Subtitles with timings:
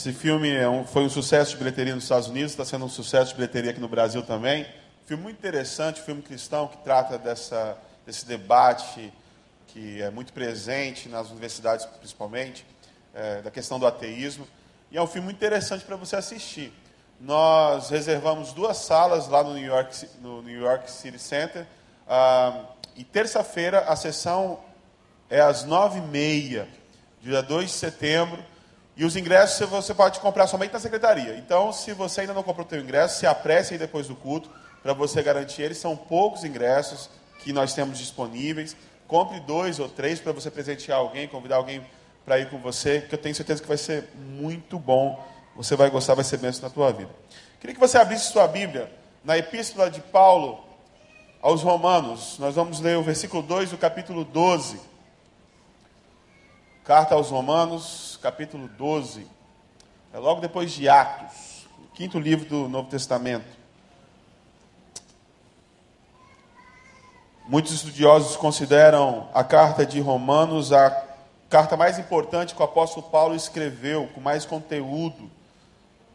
[0.00, 2.88] Esse filme é um, foi um sucesso de bilheteria nos Estados Unidos, está sendo um
[2.88, 4.66] sucesso de bilheteria aqui no Brasil também.
[5.04, 9.12] Filme muito interessante, filme cristão que trata dessa, desse debate
[9.66, 12.64] que é muito presente nas universidades, principalmente,
[13.12, 14.48] é, da questão do ateísmo.
[14.90, 16.72] E é um filme muito interessante para você assistir.
[17.20, 21.66] Nós reservamos duas salas lá no New York, no New York City Center.
[22.08, 22.64] Ah,
[22.96, 24.60] e terça-feira a sessão
[25.28, 26.66] é às nove e meia,
[27.20, 28.42] dia 2 de setembro.
[28.96, 31.36] E os ingressos você pode comprar somente na secretaria.
[31.36, 34.50] Então, se você ainda não comprou o seu ingresso, se apresse aí depois do culto
[34.82, 35.78] para você garantir eles.
[35.78, 37.08] São poucos ingressos
[37.40, 38.76] que nós temos disponíveis.
[39.06, 41.84] Compre dois ou três para você presentear alguém, convidar alguém
[42.24, 45.24] para ir com você, que eu tenho certeza que vai ser muito bom.
[45.56, 47.10] Você vai gostar, vai ser bênção na tua vida.
[47.58, 48.90] Queria que você abrisse sua Bíblia
[49.24, 50.64] na Epístola de Paulo
[51.42, 52.38] aos Romanos.
[52.38, 54.80] Nós vamos ler o versículo 2 do capítulo 12.
[56.84, 59.26] Carta aos Romanos, capítulo 12.
[60.12, 63.58] É logo depois de Atos, o quinto livro do Novo Testamento.
[67.48, 70.90] Muitos estudiosos consideram a carta de Romanos a
[71.48, 75.30] carta mais importante que o apóstolo Paulo escreveu, com mais conteúdo.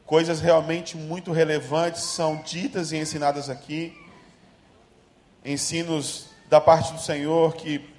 [0.06, 4.00] Coisas realmente muito relevantes são ditas e ensinadas aqui.
[5.44, 7.90] Ensinos da parte do Senhor que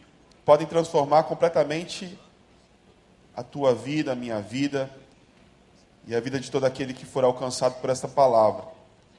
[0.44, 2.16] podem transformar completamente
[3.36, 4.90] a tua vida, a minha vida
[6.06, 8.64] e a vida de todo aquele que for alcançado por esta palavra.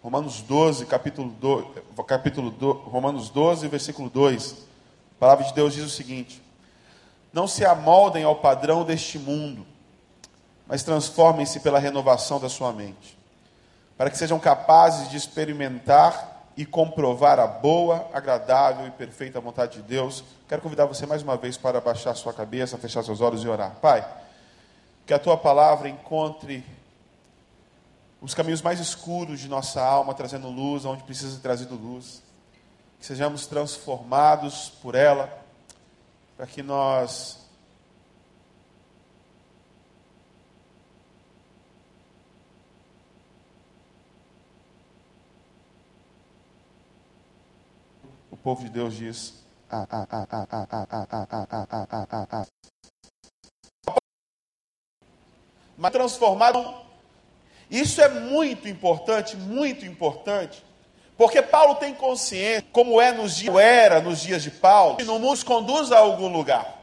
[0.02, 1.66] Romanos 12, capítulo 2,
[2.08, 4.54] capítulo 2, Romanos 12, versículo 2.
[4.54, 6.42] A palavra de Deus diz o seguinte:
[7.32, 9.66] não se amoldem ao padrão deste mundo,
[10.66, 13.18] mas transformem-se pela renovação da sua mente,
[13.96, 19.84] para que sejam capazes de experimentar e comprovar a boa, agradável e perfeita vontade de
[19.84, 20.24] Deus.
[20.50, 23.76] Quero convidar você mais uma vez para baixar sua cabeça, fechar seus olhos e orar.
[23.80, 24.06] Pai,
[25.06, 26.66] que a tua palavra encontre
[28.20, 32.24] os caminhos mais escuros de nossa alma, trazendo luz onde precisa ser trazido luz.
[33.00, 35.32] Que sejamos transformados por ela
[36.36, 37.47] para que nós
[48.48, 49.34] povo de Deus diz
[55.76, 56.74] mas transformado
[57.70, 60.64] isso é muito importante, muito importante,
[61.18, 65.20] porque Paulo tem consciência, como é nos dias, era nos dias de Paulo, que não
[65.20, 66.82] nos conduz a algum lugar.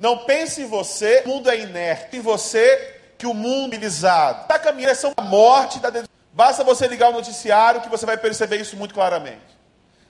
[0.00, 4.42] Não pense em você, o mundo é inerte, em você que o mundo é mobilizado.
[4.42, 5.92] Está caminhando em direção à morte, da
[6.32, 9.57] basta você ligar o noticiário que você vai perceber isso muito claramente.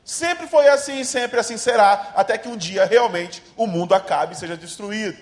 [0.09, 4.39] Sempre foi assim sempre assim será, até que um dia realmente o mundo acabe e
[4.39, 5.19] seja destruído.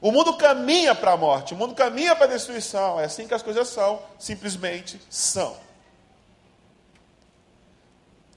[0.00, 3.00] O mundo caminha para a morte, o mundo caminha para a destruição.
[3.00, 5.56] É assim que as coisas são, simplesmente são.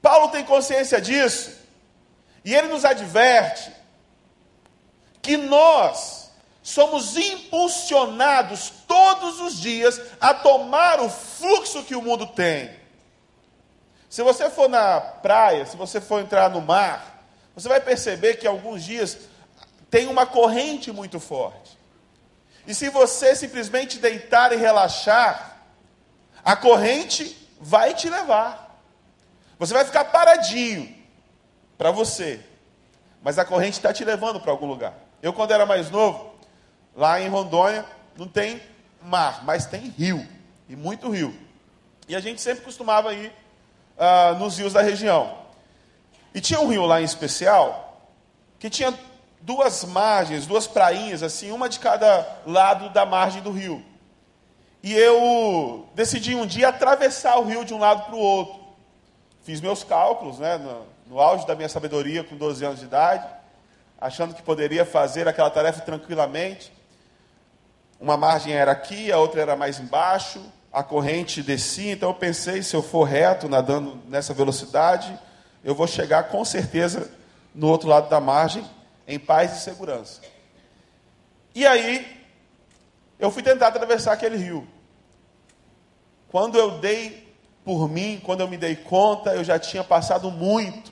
[0.01, 1.55] Paulo tem consciência disso.
[2.43, 3.71] E ele nos adverte
[5.21, 6.31] que nós
[6.63, 12.86] somos impulsionados todos os dias a tomar o fluxo que o mundo tem.
[14.09, 17.23] Se você for na praia, se você for entrar no mar,
[17.53, 19.17] você vai perceber que alguns dias
[19.89, 21.77] tem uma corrente muito forte.
[22.65, 25.57] E se você simplesmente deitar e relaxar,
[26.43, 28.81] a corrente vai te levar.
[29.59, 30.95] Você vai ficar paradinho
[31.77, 32.39] para você,
[33.21, 34.93] mas a corrente está te levando para algum lugar.
[35.21, 36.35] Eu, quando era mais novo,
[36.95, 37.85] lá em Rondônia,
[38.15, 38.61] não tem
[39.01, 40.25] mar, mas tem rio,
[40.69, 41.37] e muito rio.
[42.07, 43.31] E a gente sempre costumava ir
[43.97, 45.37] uh, nos rios da região.
[46.33, 48.05] E tinha um rio lá em especial,
[48.59, 48.93] que tinha
[49.41, 53.83] duas margens, duas prainhas, assim, uma de cada lado da margem do rio.
[54.83, 58.59] E eu decidi um dia atravessar o rio de um lado para o outro.
[59.43, 63.25] Fiz meus cálculos, né, no, no auge da minha sabedoria, com 12 anos de idade,
[63.99, 66.71] achando que poderia fazer aquela tarefa tranquilamente.
[67.99, 70.41] Uma margem era aqui, a outra era mais embaixo,
[70.71, 75.17] a corrente descia, então eu pensei, se eu for reto, nadando nessa velocidade,
[75.63, 77.09] eu vou chegar com certeza
[77.53, 78.63] no outro lado da margem,
[79.07, 80.21] em paz e segurança.
[81.55, 82.25] E aí,
[83.17, 84.67] eu fui tentar atravessar aquele rio.
[86.29, 87.33] Quando eu dei
[87.63, 90.91] por mim, quando eu me dei conta, eu já tinha passado muito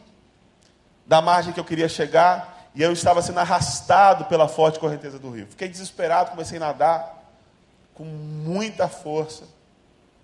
[1.06, 5.30] da margem que eu queria chegar e eu estava sendo arrastado pela forte correnteza do
[5.30, 5.48] rio.
[5.48, 7.32] Fiquei desesperado, comecei a nadar
[7.94, 9.55] com muita força.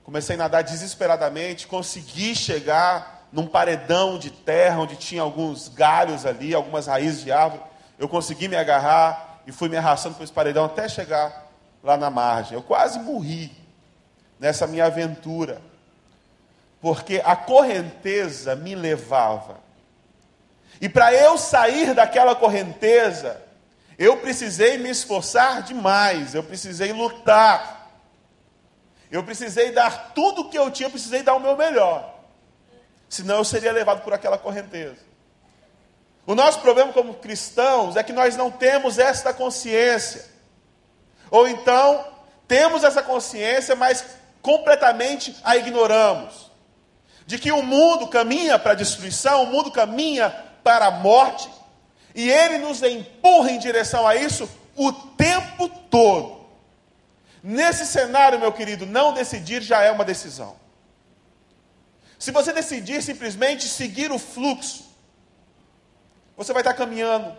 [0.04, 6.54] Comecei a nadar desesperadamente, consegui chegar num paredão de terra onde tinha alguns galhos ali,
[6.54, 7.64] algumas raízes de árvore.
[7.98, 11.50] Eu consegui me agarrar e fui me arrastando por esse paredão até chegar
[11.84, 12.54] lá na margem.
[12.54, 13.52] Eu quase morri
[14.40, 15.62] nessa minha aventura,
[16.82, 19.58] porque a correnteza me levava.
[20.80, 23.40] E para eu sair daquela correnteza,
[24.00, 27.81] eu precisei me esforçar demais, eu precisei lutar.
[29.12, 32.16] Eu precisei dar tudo o que eu tinha, eu precisei dar o meu melhor.
[33.10, 34.96] Senão eu seria levado por aquela correnteza.
[36.26, 40.26] O nosso problema como cristãos é que nós não temos esta consciência.
[41.30, 42.06] Ou então,
[42.48, 44.06] temos essa consciência, mas
[44.42, 46.50] completamente a ignoramos.
[47.26, 50.30] De que o mundo caminha para a destruição, o mundo caminha
[50.64, 51.50] para a morte,
[52.16, 56.41] e ele nos empurra em direção a isso o tempo todo.
[57.44, 60.56] Nesse cenário, meu querido, não decidir já é uma decisão.
[62.20, 64.86] Se você decidir simplesmente seguir o fluxo,
[66.38, 67.36] você vai estar caminhando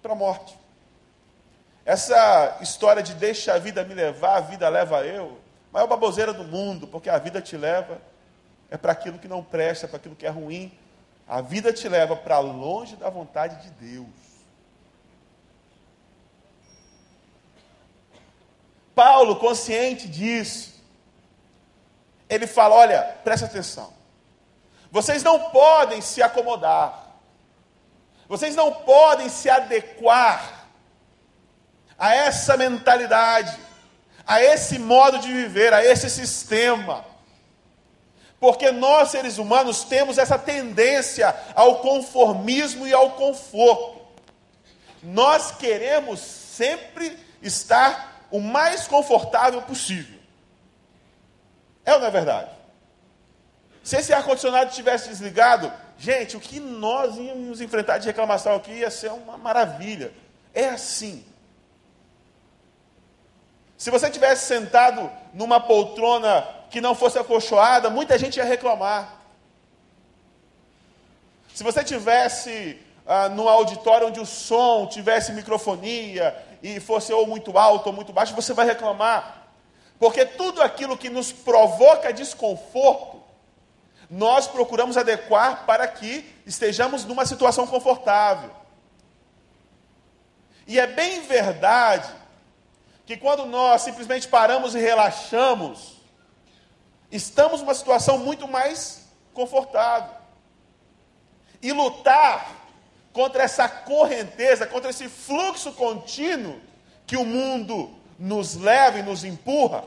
[0.00, 0.56] para a morte.
[1.84, 5.38] Essa história de deixa a vida me levar, a vida leva eu,
[5.72, 8.00] maior baboseira do mundo, porque a vida te leva
[8.70, 10.72] é para aquilo que não presta, para aquilo que é ruim,
[11.28, 14.23] a vida te leva para longe da vontade de Deus.
[18.94, 20.74] Paulo, consciente disso,
[22.28, 23.92] ele fala: olha, presta atenção.
[24.90, 27.04] Vocês não podem se acomodar.
[28.28, 30.68] Vocês não podem se adequar
[31.98, 33.58] a essa mentalidade,
[34.26, 37.04] a esse modo de viver, a esse sistema.
[38.40, 44.00] Porque nós, seres humanos, temos essa tendência ao conformismo e ao conforto.
[45.02, 50.18] Nós queremos sempre estar o mais confortável possível.
[51.84, 52.50] É ou não é verdade?
[53.84, 58.90] Se esse ar-condicionado tivesse desligado, gente, o que nós íamos enfrentar de reclamação aqui ia
[58.90, 60.12] ser uma maravilha.
[60.52, 61.24] É assim.
[63.78, 69.14] Se você tivesse sentado numa poltrona que não fosse acolchoada, muita gente ia reclamar.
[71.54, 76.34] Se você tivesse ah, no auditório onde o som tivesse microfonia
[76.64, 79.48] e fosse ou muito alto ou muito baixo, você vai reclamar.
[79.98, 83.22] Porque tudo aquilo que nos provoca desconforto,
[84.08, 88.50] nós procuramos adequar para que estejamos numa situação confortável.
[90.66, 92.10] E é bem verdade
[93.04, 96.00] que quando nós simplesmente paramos e relaxamos,
[97.12, 100.14] estamos numa situação muito mais confortável.
[101.60, 102.63] E lutar
[103.14, 106.60] contra essa correnteza, contra esse fluxo contínuo
[107.06, 109.84] que o mundo nos leva e nos empurra,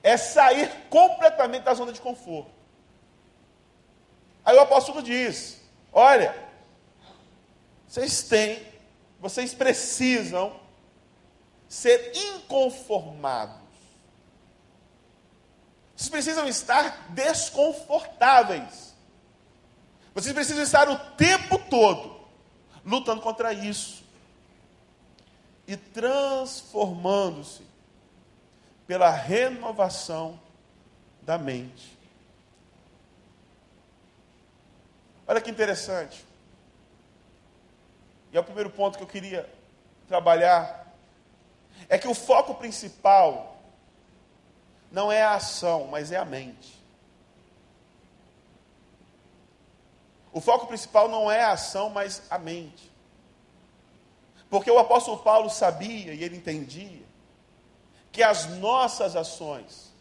[0.00, 2.52] é sair completamente da zona de conforto.
[4.44, 5.60] Aí o apóstolo diz:
[5.92, 6.32] Olha,
[7.88, 8.64] vocês têm,
[9.18, 10.58] vocês precisam
[11.68, 13.56] ser inconformados.
[15.96, 18.89] Vocês precisam estar desconfortáveis.
[20.14, 22.20] Vocês precisam estar o tempo todo
[22.84, 24.02] lutando contra isso
[25.66, 27.62] e transformando-se
[28.86, 30.40] pela renovação
[31.22, 31.96] da mente.
[35.28, 36.24] Olha que interessante.
[38.32, 39.48] E é o primeiro ponto que eu queria
[40.08, 40.92] trabalhar.
[41.88, 43.56] É que o foco principal
[44.90, 46.79] não é a ação, mas é a mente.
[50.32, 52.90] O foco principal não é a ação, mas a mente.
[54.48, 57.02] Porque o apóstolo Paulo sabia e ele entendia
[58.12, 59.92] que as nossas ações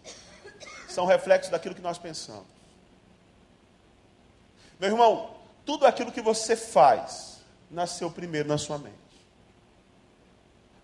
[0.87, 2.47] são reflexos daquilo que nós pensamos.
[4.79, 7.37] Meu irmão, tudo aquilo que você faz
[7.69, 8.97] nasceu primeiro na sua mente.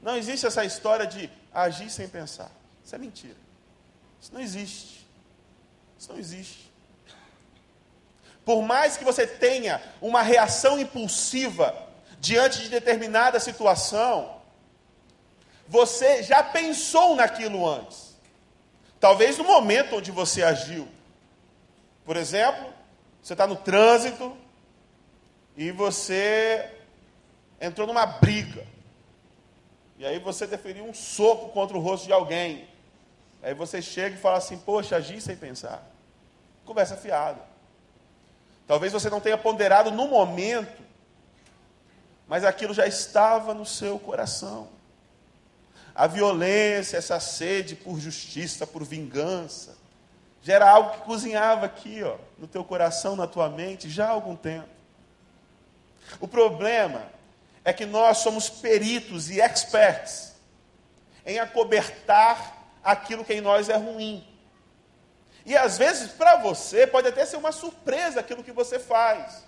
[0.01, 2.51] Não existe essa história de agir sem pensar.
[2.83, 3.37] Isso é mentira.
[4.21, 5.07] Isso não existe.
[5.97, 6.64] Isso não existe.
[8.45, 11.75] Por mais que você tenha uma reação impulsiva
[12.19, 14.39] diante de determinada situação,
[15.67, 18.15] você já pensou naquilo antes.
[18.99, 20.87] Talvez no momento onde você agiu.
[22.05, 22.71] Por exemplo,
[23.21, 24.37] você está no trânsito
[25.57, 26.71] e você
[27.59, 28.65] entrou numa briga.
[29.97, 32.67] E aí você deferiu um soco contra o rosto de alguém.
[33.41, 35.83] Aí você chega e fala assim: Poxa, agi sem pensar.
[36.63, 37.54] Conversa fiada.
[38.67, 40.83] Talvez você não tenha ponderado no momento,
[42.27, 44.67] mas aquilo já estava no seu coração.
[45.93, 49.77] A violência, essa sede por justiça, por vingança,
[50.41, 54.11] já era algo que cozinhava aqui, ó, no teu coração, na tua mente, já há
[54.11, 54.67] algum tempo.
[56.19, 57.03] O problema
[57.63, 60.35] é que nós somos peritos e experts
[61.25, 64.23] em acobertar aquilo que em nós é ruim.
[65.45, 69.43] E às vezes, para você, pode até ser uma surpresa aquilo que você faz.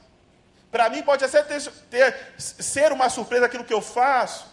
[0.70, 4.46] Para mim, pode até ter, ter, ser uma surpresa aquilo que eu faço,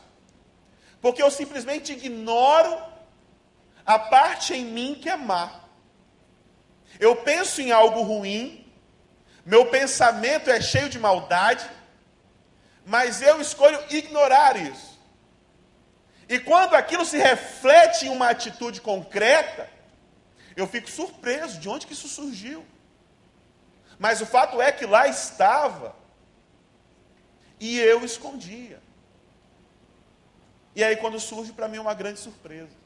[1.02, 2.82] porque eu simplesmente ignoro
[3.84, 5.60] a parte em mim que é má.
[6.98, 8.64] Eu penso em algo ruim,
[9.44, 11.68] meu pensamento é cheio de maldade,
[12.86, 14.98] mas eu escolho ignorar isso.
[16.26, 19.68] E quando aquilo se reflete em uma atitude concreta,
[20.56, 22.64] eu fico surpreso de onde que isso surgiu.
[23.98, 25.94] Mas o fato é que lá estava
[27.60, 28.80] e eu escondia.
[30.74, 32.76] E aí quando surge para mim uma grande surpresa.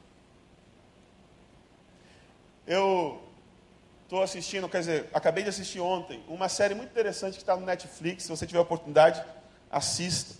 [2.65, 3.21] Eu
[4.03, 7.65] estou assistindo, quer dizer, acabei de assistir ontem, uma série muito interessante que está no
[7.65, 8.23] Netflix.
[8.23, 9.23] Se você tiver oportunidade,
[9.71, 10.35] assista.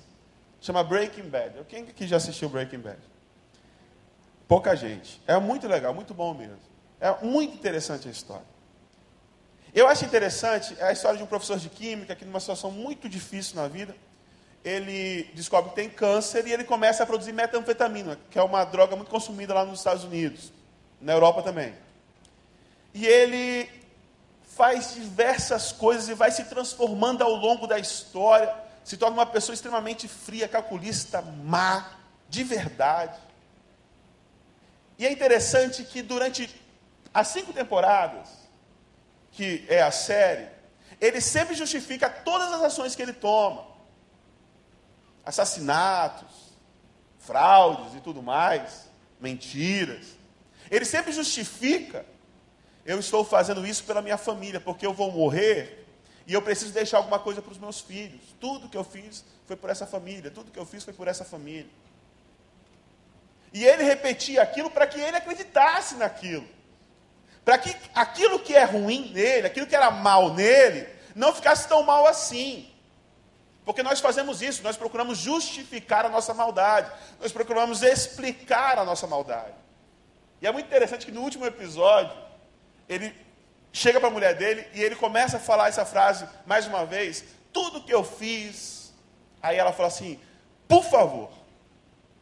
[0.62, 1.64] Chama Breaking Bad.
[1.68, 3.00] Quem aqui já assistiu Breaking Bad?
[4.48, 5.22] Pouca gente.
[5.26, 6.69] É muito legal, muito bom mesmo.
[7.00, 8.46] É muito interessante a história.
[9.74, 13.56] Eu acho interessante a história de um professor de química que, numa situação muito difícil
[13.56, 13.96] na vida,
[14.64, 18.96] ele descobre que tem câncer e ele começa a produzir metanfetamina, que é uma droga
[18.96, 20.52] muito consumida lá nos Estados Unidos,
[21.00, 21.74] na Europa também.
[22.94, 23.70] E ele
[24.44, 28.54] faz diversas coisas e vai se transformando ao longo da história,
[28.84, 31.92] se torna uma pessoa extremamente fria, calculista, má,
[32.28, 33.18] de verdade.
[34.98, 36.50] E é interessante que durante
[37.20, 38.30] as cinco temporadas,
[39.32, 40.48] que é a série,
[41.00, 43.68] ele sempre justifica todas as ações que ele toma.
[45.26, 46.54] Assassinatos,
[47.20, 50.18] fraudes e tudo mais, mentiras.
[50.72, 52.06] Ele sempre justifica,
[52.86, 55.86] eu estou fazendo isso pela minha família, porque eu vou morrer
[56.26, 58.22] e eu preciso deixar alguma coisa para os meus filhos.
[58.40, 61.26] Tudo que eu fiz foi por essa família, tudo que eu fiz foi por essa
[61.26, 61.70] família.
[63.52, 66.59] E ele repetia aquilo para que ele acreditasse naquilo
[67.50, 71.82] para que aquilo que é ruim nele, aquilo que era mal nele, não ficasse tão
[71.82, 72.70] mal assim.
[73.66, 79.08] Porque nós fazemos isso, nós procuramos justificar a nossa maldade, nós procuramos explicar a nossa
[79.08, 79.56] maldade.
[80.40, 82.16] E é muito interessante que no último episódio,
[82.88, 83.16] ele
[83.74, 87.24] chega para a mulher dele e ele começa a falar essa frase mais uma vez:
[87.52, 88.94] tudo que eu fiz.
[89.42, 90.20] Aí ela fala assim:
[90.68, 91.32] por favor,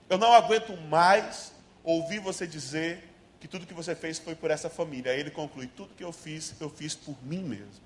[0.10, 1.52] eu não aguento mais
[1.84, 3.04] ouvir você dizer
[3.40, 5.12] que tudo que você fez foi por essa família.
[5.12, 7.86] Aí ele conclui: tudo que eu fiz, eu fiz por mim mesmo.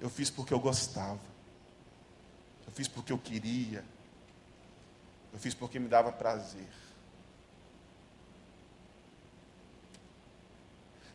[0.00, 1.20] Eu fiz porque eu gostava.
[2.66, 3.84] Eu fiz porque eu queria.
[5.32, 6.68] Eu fiz porque me dava prazer.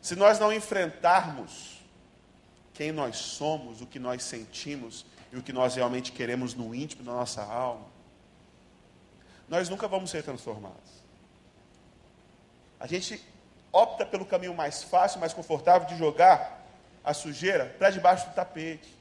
[0.00, 1.80] Se nós não enfrentarmos
[2.74, 7.04] quem nós somos, o que nós sentimos e o que nós realmente queremos no íntimo
[7.04, 7.86] da nossa alma,
[9.48, 11.01] nós nunca vamos ser transformados.
[12.82, 13.24] A gente
[13.70, 16.66] opta pelo caminho mais fácil, mais confortável de jogar
[17.04, 18.92] a sujeira para debaixo do tapete.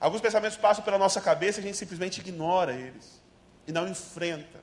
[0.00, 3.22] Alguns pensamentos passam pela nossa cabeça e a gente simplesmente ignora eles
[3.64, 4.58] e não enfrenta.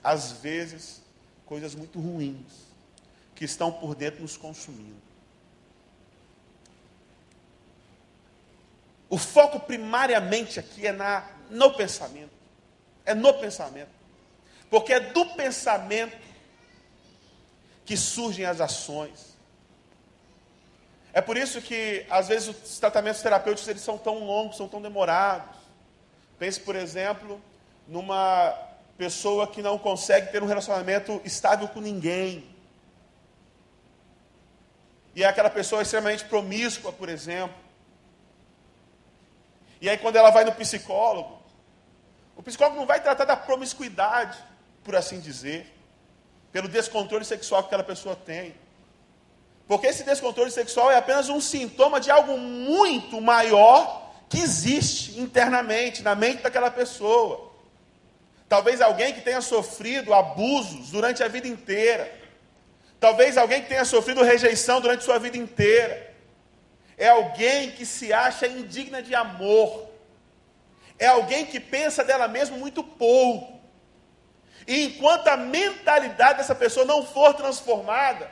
[0.00, 1.02] Às vezes,
[1.44, 2.68] coisas muito ruins
[3.34, 5.02] que estão por dentro nos consumindo.
[9.10, 12.30] O foco primariamente aqui é na, no pensamento.
[13.04, 13.90] É no pensamento.
[14.70, 16.16] Porque é do pensamento
[17.86, 19.36] que surgem as ações.
[21.12, 24.82] É por isso que, às vezes, os tratamentos terapêuticos eles são tão longos, são tão
[24.82, 25.56] demorados.
[26.38, 27.40] Pense, por exemplo,
[27.88, 28.52] numa
[28.98, 32.44] pessoa que não consegue ter um relacionamento estável com ninguém.
[35.14, 37.56] E é aquela pessoa extremamente promíscua, por exemplo.
[39.80, 41.40] E aí, quando ela vai no psicólogo,
[42.34, 44.36] o psicólogo não vai tratar da promiscuidade,
[44.84, 45.75] por assim dizer
[46.52, 48.54] pelo descontrole sexual que aquela pessoa tem.
[49.66, 56.02] Porque esse descontrole sexual é apenas um sintoma de algo muito maior que existe internamente,
[56.02, 57.52] na mente daquela pessoa.
[58.48, 62.12] Talvez alguém que tenha sofrido abusos durante a vida inteira.
[63.00, 66.14] Talvez alguém que tenha sofrido rejeição durante sua vida inteira.
[66.96, 69.88] É alguém que se acha indigna de amor.
[70.98, 73.55] É alguém que pensa dela mesma muito pouco.
[74.66, 78.30] E enquanto a mentalidade dessa pessoa não for transformada,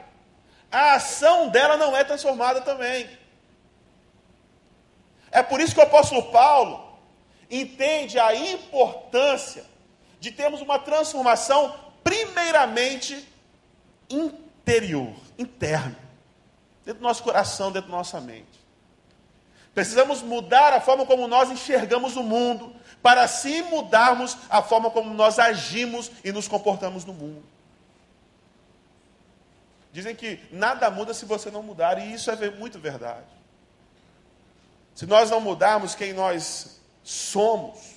[0.70, 3.08] a ação dela não é transformada também.
[5.30, 6.98] É por isso que o apóstolo Paulo
[7.50, 9.64] entende a importância
[10.18, 13.28] de termos uma transformação, primeiramente
[14.08, 15.96] interior, interna,
[16.84, 18.63] dentro do nosso coração, dentro da nossa mente.
[19.74, 25.12] Precisamos mudar a forma como nós enxergamos o mundo, para assim mudarmos a forma como
[25.12, 27.44] nós agimos e nos comportamos no mundo.
[29.92, 33.26] Dizem que nada muda se você não mudar, e isso é muito verdade.
[34.94, 37.94] Se nós não mudarmos quem nós somos,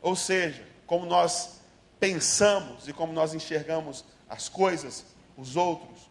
[0.00, 1.60] ou seja, como nós
[2.00, 5.04] pensamos e como nós enxergamos as coisas,
[5.36, 6.10] os outros,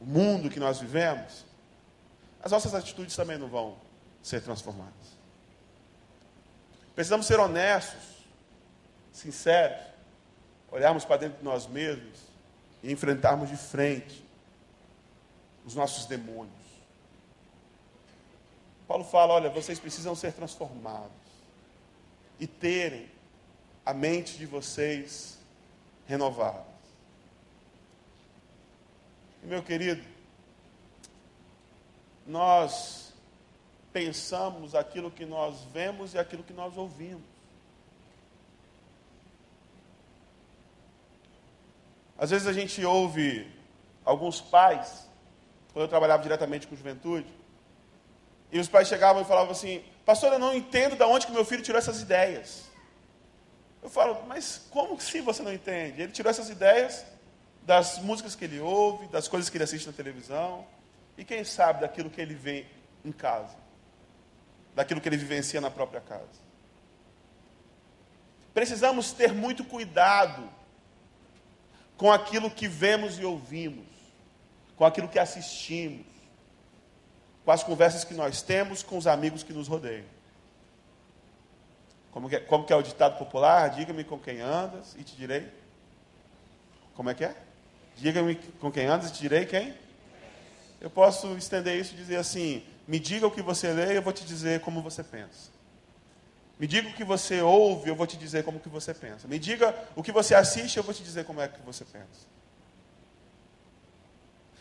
[0.00, 1.44] o mundo que nós vivemos,
[2.42, 3.76] as nossas atitudes também não vão
[4.22, 4.94] ser transformadas.
[6.94, 8.24] Precisamos ser honestos,
[9.12, 9.80] sinceros,
[10.70, 12.18] olharmos para dentro de nós mesmos
[12.82, 14.24] e enfrentarmos de frente
[15.64, 16.54] os nossos demônios.
[18.86, 21.12] Paulo fala: olha, vocês precisam ser transformados
[22.38, 23.08] e terem
[23.84, 25.38] a mente de vocês
[26.06, 26.64] renovada.
[29.42, 30.02] E, meu querido,
[32.30, 33.12] nós
[33.92, 37.24] pensamos aquilo que nós vemos e aquilo que nós ouvimos.
[42.16, 43.50] Às vezes a gente ouve
[44.04, 45.08] alguns pais,
[45.72, 47.26] quando eu trabalhava diretamente com juventude,
[48.52, 51.44] e os pais chegavam e falavam assim: Pastor, eu não entendo de onde que meu
[51.44, 52.70] filho tirou essas ideias.
[53.82, 56.02] Eu falo, mas como sim você não entende?
[56.02, 57.04] Ele tirou essas ideias
[57.62, 60.66] das músicas que ele ouve, das coisas que ele assiste na televisão,
[61.20, 62.64] e quem sabe daquilo que ele vê
[63.04, 63.54] em casa,
[64.74, 66.40] daquilo que ele vivencia na própria casa.
[68.54, 70.50] Precisamos ter muito cuidado
[71.98, 73.84] com aquilo que vemos e ouvimos,
[74.76, 76.06] com aquilo que assistimos,
[77.44, 80.06] com as conversas que nós temos com os amigos que nos rodeiam.
[82.12, 83.68] Como que, é, como que é o ditado popular?
[83.68, 85.46] Diga-me com quem andas e te direi.
[86.94, 87.36] Como é que é?
[87.98, 89.89] Diga-me com quem andas e te direi quem?
[90.80, 94.12] Eu posso estender isso e dizer assim: me diga o que você lê, eu vou
[94.12, 95.50] te dizer como você pensa.
[96.58, 99.28] Me diga o que você ouve, eu vou te dizer como que você pensa.
[99.28, 102.28] Me diga o que você assiste, eu vou te dizer como é que você pensa.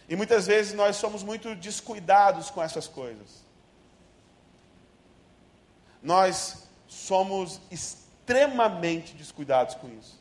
[0.08, 3.44] E muitas vezes nós somos muito descuidados com essas coisas.
[6.02, 10.20] Nós somos extremamente descuidados com isso.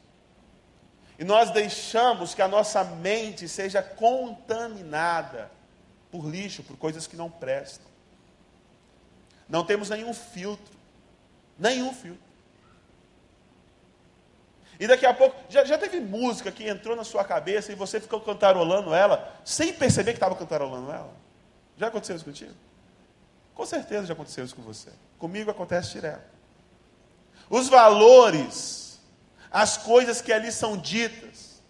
[1.18, 5.50] E nós deixamos que a nossa mente seja contaminada
[6.10, 7.86] por lixo, por coisas que não prestam.
[9.48, 10.76] Não temos nenhum filtro.
[11.58, 12.28] Nenhum filtro.
[14.80, 18.00] E daqui a pouco, já, já teve música que entrou na sua cabeça e você
[18.00, 21.12] ficou cantarolando ela, sem perceber que estava cantarolando ela?
[21.76, 22.54] Já aconteceu isso contigo?
[23.54, 24.90] Com certeza já aconteceu isso com você.
[25.18, 26.22] Comigo acontece direto.
[27.50, 29.00] Os valores,
[29.50, 31.60] as coisas que ali são ditas,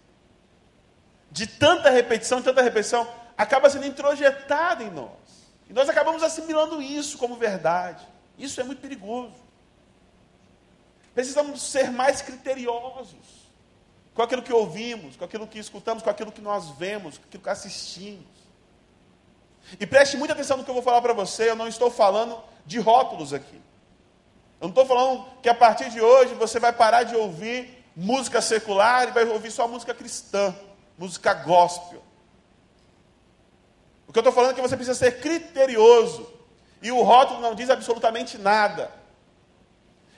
[1.31, 3.07] de tanta repetição, tanta repetição,
[3.39, 5.47] acaba sendo introjetado em nós.
[5.69, 8.05] E nós acabamos assimilando isso como verdade.
[8.37, 9.35] Isso é muito perigoso.
[11.15, 13.15] Precisamos ser mais criteriosos
[14.13, 17.41] com aquilo que ouvimos, com aquilo que escutamos, com aquilo que nós vemos, com aquilo
[17.41, 18.27] que assistimos.
[19.79, 22.43] E preste muita atenção no que eu vou falar para você, eu não estou falando
[22.65, 23.61] de rótulos aqui.
[24.59, 28.41] Eu não estou falando que a partir de hoje você vai parar de ouvir música
[28.41, 30.53] secular e vai ouvir só música cristã,
[30.97, 32.08] música gospel.
[34.09, 36.27] O que eu estou falando é que você precisa ser criterioso.
[36.81, 38.91] E o rótulo não diz absolutamente nada.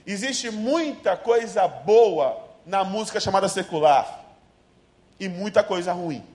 [0.08, 4.24] Existe muita coisa boa na música chamada secular
[5.20, 6.26] e muita coisa ruim.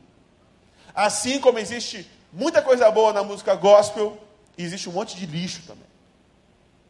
[0.95, 4.19] Assim como existe muita coisa boa na música gospel,
[4.59, 5.87] existe um monte de lixo também.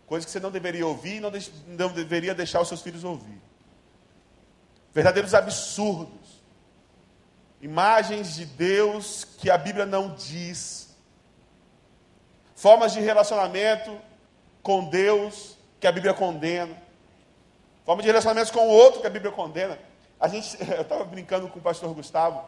[0.05, 3.05] Coisa que você não deveria ouvir e não, de, não deveria deixar os seus filhos
[3.05, 3.41] ouvir.
[4.93, 6.26] Verdadeiros absurdos.
[7.67, 10.95] Imagens de Deus que a Bíblia não diz.
[12.55, 14.01] Formas de relacionamento
[14.63, 16.81] com Deus que a Bíblia condena.
[17.85, 19.77] Forma de relacionamentos com o outro que a Bíblia condena.
[20.21, 22.45] A gente, eu estava brincando com o pastor Gustavo,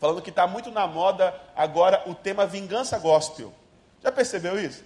[0.00, 3.52] falando que está muito na moda agora o tema vingança gospel.
[4.02, 4.82] Já percebeu isso?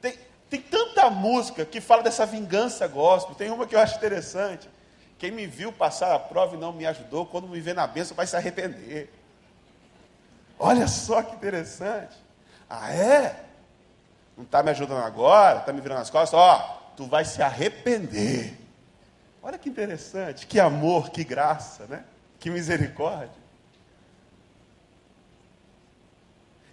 [0.00, 3.34] Tem, tem tanta música que fala dessa vingança gospel.
[3.34, 4.66] Tem uma que eu acho interessante.
[5.18, 8.16] Quem me viu passar a prova e não me ajudou, quando me vê na bênção,
[8.16, 9.12] vai se arrepender.
[10.58, 12.16] Olha só que interessante.
[12.68, 13.44] Ah, é?
[14.36, 15.60] Não está me ajudando agora?
[15.60, 16.38] Está me virando as costas?
[16.38, 16.58] Ó,
[16.96, 18.58] tu vai se arrepender.
[19.42, 22.04] Olha que interessante, que amor, que graça, né?
[22.38, 23.46] Que misericórdia.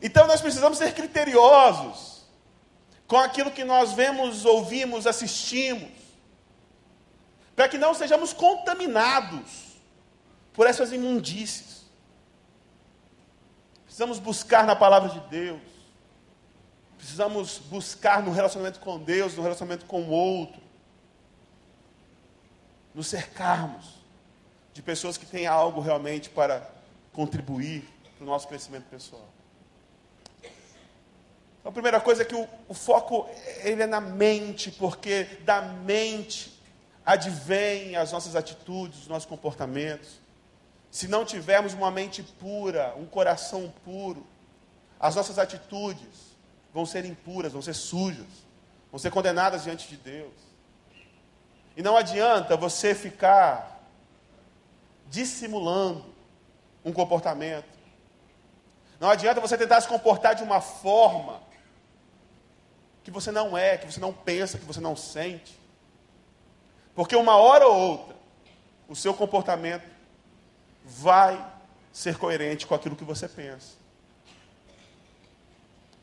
[0.02, 2.26] Então nós precisamos ser criteriosos
[3.08, 5.92] com aquilo que nós vemos, ouvimos, assistimos,
[7.56, 9.74] para que não sejamos contaminados
[10.54, 11.84] por essas imundícies.
[13.86, 15.62] Precisamos buscar na palavra de Deus,
[16.98, 20.62] precisamos buscar no relacionamento com Deus, no relacionamento com o outro,
[22.94, 24.02] nos cercarmos
[24.74, 26.68] de pessoas que têm algo realmente para
[27.12, 27.88] contribuir
[28.18, 29.28] para o nosso crescimento pessoal.
[31.60, 33.30] Então, a primeira coisa é que o, o foco
[33.64, 36.53] ele é na mente, porque da mente
[37.06, 40.22] advém as nossas atitudes, os nossos comportamentos.
[40.90, 44.26] Se não tivermos uma mente pura, um coração puro,
[45.00, 46.38] as nossas atitudes
[46.74, 48.28] vão ser impuras, vão ser sujas,
[48.92, 50.34] vão ser condenadas diante de Deus.
[51.76, 53.82] E não adianta você ficar
[55.10, 56.06] dissimulando
[56.86, 57.74] um comportamento.
[59.00, 61.42] Não adianta você tentar se comportar de uma forma
[63.04, 65.60] que você não é, que você não pensa, que você não sente.
[66.96, 68.16] Porque uma hora ou outra,
[68.88, 69.84] o seu comportamento
[70.86, 71.44] vai
[71.92, 73.76] ser coerente com aquilo que você pensa.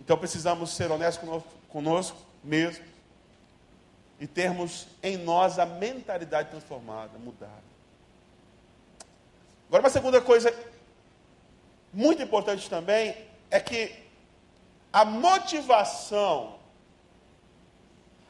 [0.01, 2.85] Então precisamos ser honestos conosco, mesmo
[4.21, 7.71] e termos em nós a mentalidade transformada, mudada.
[9.67, 10.55] Agora, uma segunda coisa
[11.93, 13.17] muito importante também
[13.51, 13.95] é que
[14.93, 16.59] a motivação,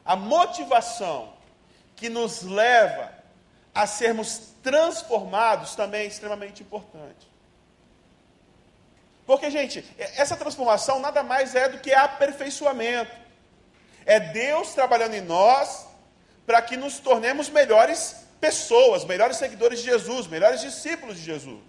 [0.05, 1.33] a motivação
[2.01, 3.11] que nos leva
[3.75, 7.29] a sermos transformados também é extremamente importante.
[9.23, 13.15] Porque, gente, essa transformação nada mais é do que aperfeiçoamento.
[14.03, 15.85] É Deus trabalhando em nós
[16.43, 21.61] para que nos tornemos melhores pessoas, melhores seguidores de Jesus, melhores discípulos de Jesus.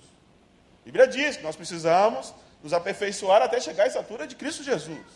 [0.81, 5.07] A Bíblia diz que nós precisamos nos aperfeiçoar até chegar à estatura de Cristo Jesus.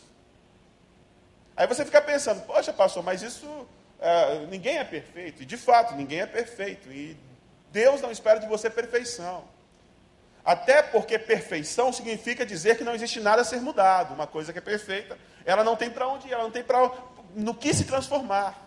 [1.56, 3.66] Aí você fica pensando, poxa, pastor, mas isso
[4.00, 5.42] é, ninguém é perfeito.
[5.42, 6.90] E de fato, ninguém é perfeito.
[6.92, 7.16] E
[7.72, 9.44] Deus não espera de você perfeição.
[10.44, 14.14] Até porque perfeição significa dizer que não existe nada a ser mudado.
[14.14, 16.90] Uma coisa que é perfeita, ela não tem para onde ir, ela não tem para
[17.34, 18.64] no que se transformar.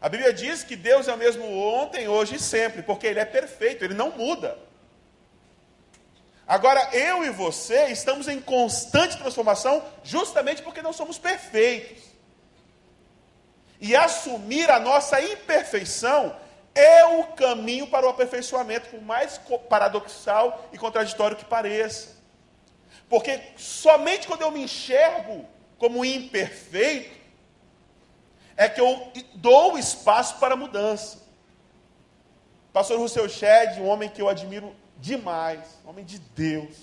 [0.00, 3.24] A Bíblia diz que Deus é o mesmo ontem, hoje e sempre, porque Ele é
[3.24, 4.58] perfeito, Ele não muda.
[6.46, 12.13] Agora, eu e você estamos em constante transformação, justamente porque não somos perfeitos.
[13.84, 16.34] E assumir a nossa imperfeição
[16.74, 22.16] é o caminho para o aperfeiçoamento, por mais paradoxal e contraditório que pareça.
[23.10, 25.44] Porque somente quando eu me enxergo
[25.76, 27.14] como imperfeito,
[28.56, 31.18] é que eu dou espaço para mudança.
[32.72, 36.74] Pastor Rousseau Shedd, um homem que eu admiro demais, um homem de Deus.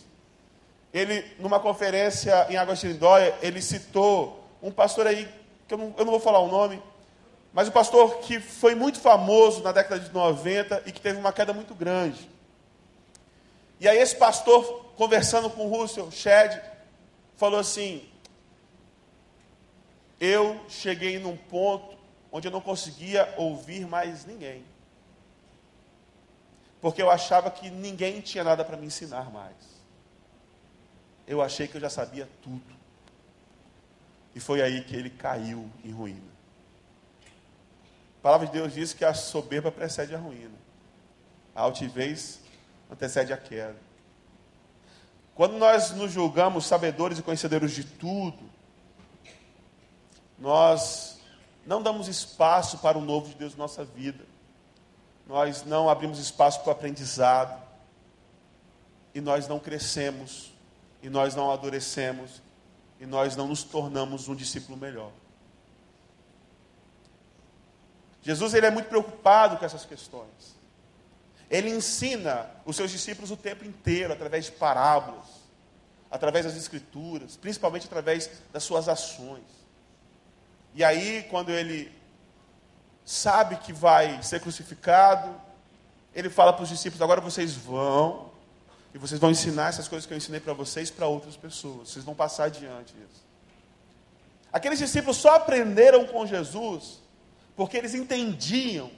[0.93, 5.27] Ele, numa conferência em Águas de Lindóia, ele citou um pastor aí,
[5.67, 6.79] que eu não, eu não vou falar o nome,
[7.53, 11.33] mas o pastor que foi muito famoso na década de 90 e que teve uma
[11.33, 12.29] queda muito grande.
[13.79, 16.61] E aí esse pastor, conversando com o Russell Shedd,
[17.35, 18.07] falou assim:
[20.19, 21.97] Eu cheguei num ponto
[22.31, 24.63] onde eu não conseguia ouvir mais ninguém.
[26.79, 29.55] Porque eu achava que ninguém tinha nada para me ensinar mais.
[31.27, 32.81] Eu achei que eu já sabia tudo.
[34.33, 36.30] E foi aí que ele caiu em ruína.
[38.21, 40.53] A palavra de Deus diz que a soberba precede a ruína.
[41.55, 42.39] A altivez
[42.89, 43.77] antecede a queda.
[45.33, 48.37] Quando nós nos julgamos sabedores e conhecedores de tudo,
[50.37, 51.19] nós
[51.65, 54.23] não damos espaço para o novo de Deus na nossa vida.
[55.25, 57.59] Nós não abrimos espaço para o aprendizado.
[59.15, 60.53] E nós não crescemos.
[61.01, 62.39] E nós não amadurecemos.
[62.99, 65.11] E nós não nos tornamos um discípulo melhor.
[68.21, 70.55] Jesus ele é muito preocupado com essas questões.
[71.49, 75.25] Ele ensina os seus discípulos o tempo inteiro, através de parábolas,
[76.09, 79.43] através das escrituras, principalmente através das suas ações.
[80.73, 81.91] E aí, quando ele
[83.03, 85.35] sabe que vai ser crucificado,
[86.15, 88.31] ele fala para os discípulos: agora vocês vão
[88.93, 91.89] e vocês vão ensinar essas coisas que eu ensinei para vocês para outras pessoas.
[91.89, 93.25] Vocês vão passar adiante isso.
[94.53, 97.00] Aqueles discípulos só aprenderam com Jesus
[97.61, 98.89] porque eles entendiam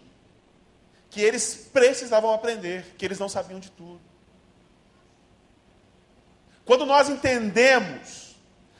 [1.09, 3.99] que eles precisavam aprender, que eles não sabiam de tudo.
[6.63, 8.37] Quando nós entendemos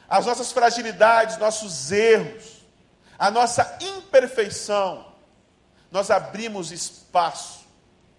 [0.08, 2.66] as nossas fragilidades, nossos erros,
[3.20, 5.06] a nossa imperfeição,
[5.92, 7.66] nós abrimos espaço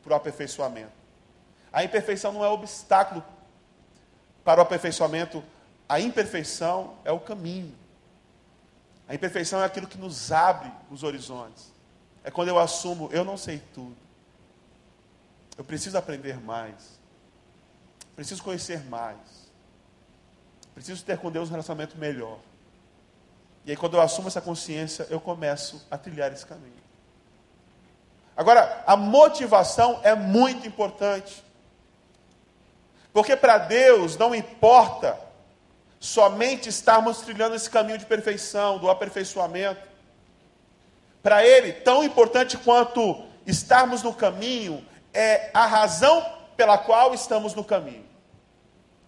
[0.02, 0.92] para o aperfeiçoamento.
[1.72, 3.24] A imperfeição não é obstáculo
[4.44, 5.42] para o aperfeiçoamento,
[5.88, 7.74] a imperfeição é o caminho.
[9.08, 11.72] A imperfeição é aquilo que nos abre os horizontes.
[12.22, 13.96] É quando eu assumo, eu não sei tudo.
[15.58, 16.98] Eu preciso aprender mais.
[18.16, 19.18] Preciso conhecer mais.
[20.74, 22.38] Preciso ter com Deus um relacionamento melhor.
[23.64, 26.72] E aí, quando eu assumo essa consciência, eu começo a trilhar esse caminho.
[28.36, 31.42] Agora, a motivação é muito importante.
[33.12, 35.18] Porque para Deus não importa
[36.04, 39.88] somente estarmos trilhando esse caminho de perfeição, do aperfeiçoamento.
[41.22, 46.22] Para Ele, tão importante quanto estarmos no caminho é a razão
[46.58, 48.04] pela qual estamos no caminho.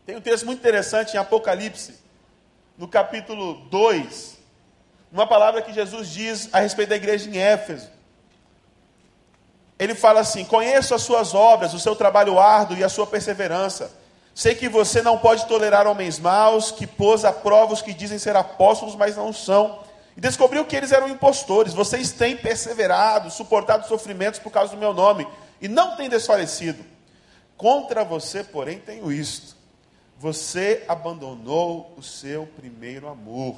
[0.07, 2.01] Tem um texto muito interessante em Apocalipse,
[2.79, 4.39] no capítulo 2,
[5.13, 7.91] uma palavra que Jesus diz a respeito da igreja em Éfeso.
[9.79, 14.06] Ele fala assim: Conheço as suas obras, o seu trabalho árduo e a sua perseverança.
[14.37, 18.19] Sei que você não pode tolerar homens maus, que pôs a prova os que dizem
[18.19, 19.83] ser apóstolos, mas não são.
[20.15, 21.73] E descobriu que eles eram impostores.
[21.73, 25.27] Vocês têm perseverado, suportado sofrimentos por causa do meu nome,
[25.59, 26.85] e não têm desfalecido.
[27.57, 29.57] Contra você, porém, tenho isto:
[30.19, 33.57] você abandonou o seu primeiro amor.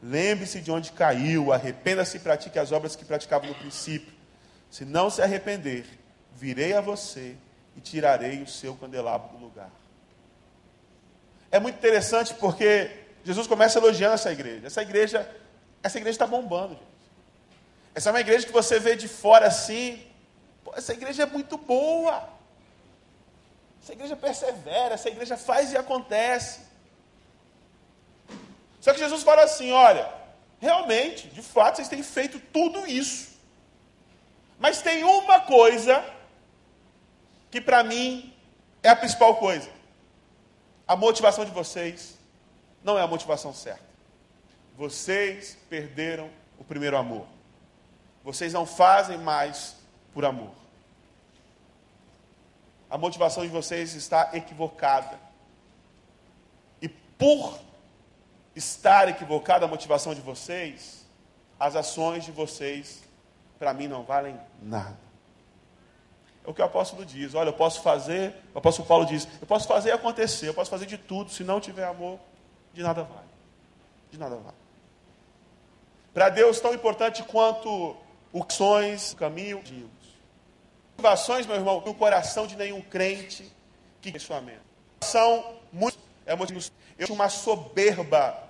[0.00, 4.14] Lembre-se de onde caiu, arrependa-se e pratique as obras que praticava no princípio.
[4.70, 5.84] Se não se arrepender,
[6.32, 7.34] virei a você
[7.76, 9.85] e tirarei o seu candelabro do lugar.
[11.50, 12.90] É muito interessante porque
[13.24, 14.66] Jesus começa elogiando essa igreja.
[14.66, 15.36] Essa igreja,
[15.82, 16.96] essa igreja está bombando, gente.
[17.94, 20.06] Essa é uma igreja que você vê de fora assim.
[20.74, 22.28] Essa igreja é muito boa.
[23.82, 26.60] Essa igreja persevera, essa igreja faz e acontece.
[28.80, 30.12] Só que Jesus fala assim: olha,
[30.60, 33.30] realmente, de fato, vocês têm feito tudo isso.
[34.58, 36.04] Mas tem uma coisa
[37.50, 38.34] que para mim
[38.82, 39.75] é a principal coisa.
[40.86, 42.16] A motivação de vocês
[42.82, 43.84] não é a motivação certa.
[44.76, 47.26] Vocês perderam o primeiro amor.
[48.22, 49.76] Vocês não fazem mais
[50.12, 50.52] por amor.
[52.88, 55.18] A motivação de vocês está equivocada.
[56.80, 57.58] E por
[58.54, 61.04] estar equivocada a motivação de vocês,
[61.58, 63.02] as ações de vocês,
[63.58, 65.05] para mim, não valem nada.
[66.46, 67.34] É o que o apóstolo diz.
[67.34, 70.86] Olha, eu posso fazer, o apóstolo Paulo diz, eu posso fazer acontecer, eu posso fazer
[70.86, 72.20] de tudo, se não tiver amor,
[72.72, 73.26] de nada vale.
[74.12, 74.56] De nada vale.
[76.14, 77.96] Para Deus, tão importante quanto
[78.32, 79.90] os sonhos, o caminho, digo.
[80.92, 83.52] Motivações, meu irmão, no coração de nenhum crente
[84.00, 84.60] que tem sua mente.
[85.02, 86.54] São muito, é muito,
[86.96, 88.44] eu uma soberba.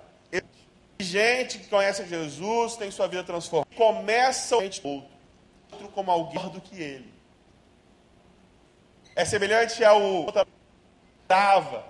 [0.99, 6.81] Gente que conhece Jesus, tem sua vida transformada, começa o outro como alguém do que
[6.81, 7.16] ele
[9.17, 10.27] é semelhante ao
[11.27, 11.83] dava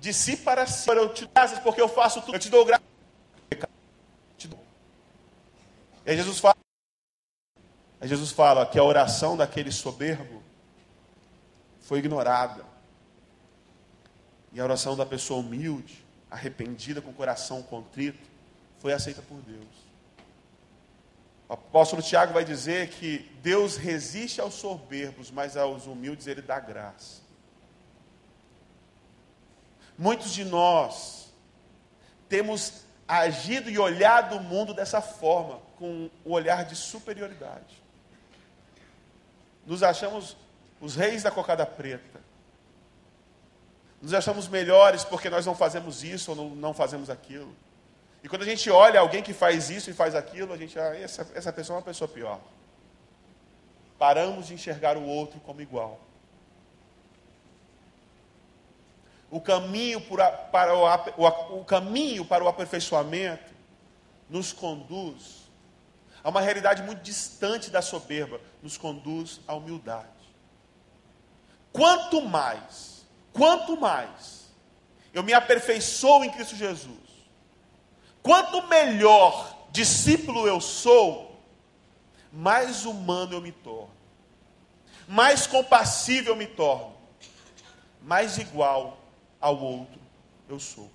[0.00, 0.88] de si para si.
[0.88, 2.34] Eu te dou graças porque eu faço tudo.
[2.34, 2.86] Eu te dou graças.
[6.04, 6.56] E aí Jesus fala,
[8.00, 10.42] aí Jesus fala que a oração daquele soberbo
[11.80, 12.64] foi ignorada.
[14.52, 18.26] E a oração da pessoa humilde, arrependida, com o coração contrito,
[18.78, 19.91] foi aceita por Deus.
[21.52, 26.58] O apóstolo Tiago vai dizer que Deus resiste aos soberbos, mas aos humildes ele dá
[26.58, 27.20] graça.
[29.98, 31.30] Muitos de nós
[32.26, 37.82] temos agido e olhado o mundo dessa forma, com o olhar de superioridade.
[39.66, 40.34] Nos achamos
[40.80, 42.22] os reis da cocada preta.
[44.00, 47.54] Nos achamos melhores porque nós não fazemos isso ou não, não fazemos aquilo.
[48.22, 50.96] E quando a gente olha alguém que faz isso e faz aquilo, a gente, ah,
[50.96, 52.40] essa, essa pessoa é uma pessoa pior.
[53.98, 56.00] Paramos de enxergar o outro como igual.
[59.30, 60.84] O caminho para, para o,
[61.16, 63.50] o, o caminho para o aperfeiçoamento
[64.28, 65.42] nos conduz
[66.22, 70.08] a uma realidade muito distante da soberba, nos conduz à humildade.
[71.72, 74.50] Quanto mais, quanto mais
[75.12, 77.01] eu me aperfeiçoo em Cristo Jesus,
[78.22, 81.40] Quanto melhor discípulo eu sou,
[82.32, 83.90] mais humano eu me torno,
[85.08, 86.96] mais compassível eu me torno,
[88.00, 88.98] mais igual
[89.40, 90.00] ao outro
[90.48, 90.90] eu sou.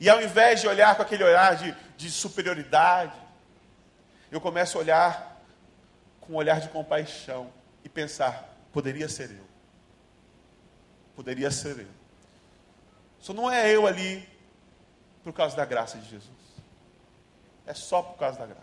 [0.00, 3.16] E ao invés de olhar com aquele olhar de, de superioridade,
[4.30, 5.42] eu começo a olhar
[6.20, 7.52] com um olhar de compaixão
[7.84, 9.46] e pensar: poderia ser eu.
[11.14, 11.95] Poderia ser eu.
[13.26, 14.24] Só não é eu ali
[15.24, 16.30] por causa da graça de Jesus.
[17.66, 18.62] É só por causa da graça.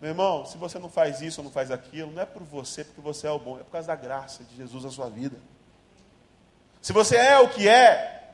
[0.00, 2.84] Meu irmão, se você não faz isso ou não faz aquilo, não é por você,
[2.84, 5.36] porque você é o bom, é por causa da graça de Jesus na sua vida.
[6.80, 8.30] Se você é o que é,